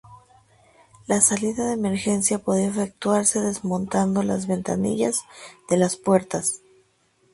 La 1.05 1.21
salida 1.21 1.67
de 1.67 1.73
emergencia 1.73 2.39
podía 2.39 2.69
efectuarse 2.69 3.39
desmontando 3.39 4.23
las 4.23 4.47
ventanillas 4.47 5.21
de 5.69 5.77
las 5.77 5.95
puertas. 5.95 6.63